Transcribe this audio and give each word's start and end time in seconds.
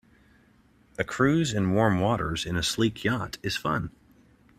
A 0.97 1.03
cruise 1.03 1.53
in 1.53 1.73
warm 1.75 1.99
waters 1.99 2.43
in 2.43 2.55
a 2.57 2.63
sleek 2.63 3.03
yacht 3.03 3.37
is 3.43 3.55
fun. 3.55 3.91